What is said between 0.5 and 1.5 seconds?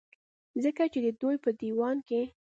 ځکه چې د دوي پۀ